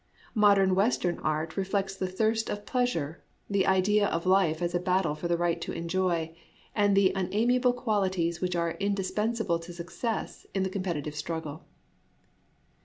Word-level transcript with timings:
Modern 0.33 0.73
Western 0.73 1.19
art 1.19 1.55
reflects 1.55 1.95
the 1.95 2.07
thirst 2.07 2.49
of 2.49 2.65
pleasure, 2.65 3.23
the 3.47 3.67
idea 3.67 4.07
of 4.07 4.25
life 4.25 4.59
as 4.59 4.73
a 4.73 4.79
battle 4.79 5.13
for 5.13 5.27
the 5.27 5.37
right 5.37 5.61
to 5.61 5.73
enjoy, 5.73 6.35
and 6.73 6.97
the 6.97 7.13
unamiable 7.15 7.73
qualities 7.73 8.41
which 8.41 8.55
are 8.55 8.71
indispensable 8.71 9.59
to 9.59 9.71
success 9.71 10.47
in 10.55 10.63
the 10.63 10.71
com 10.71 10.81
petitive 10.81 11.13
struggle. 11.13 11.67